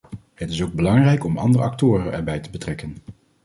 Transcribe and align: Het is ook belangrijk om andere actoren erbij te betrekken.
Het 0.35 0.49
is 0.49 0.61
ook 0.61 0.73
belangrijk 0.73 1.23
om 1.23 1.37
andere 1.37 1.63
actoren 1.63 2.13
erbij 2.13 2.39
te 2.39 2.49
betrekken. 2.49 2.97